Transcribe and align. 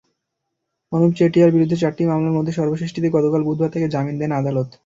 অনুপ 0.91 1.11
চেটিয়ার 1.17 1.53
বিরুদ্ধে 1.55 1.77
চারটি 1.81 2.03
মামলার 2.05 2.35
মধ্যে 2.37 2.53
সর্বশেষটিতে 2.53 3.07
গতকাল 3.15 3.41
বুধবার 3.47 3.71
তাঁকে 3.73 3.87
জামিন 3.93 4.15
দেন 4.19 4.31
আদালত। 4.39 4.69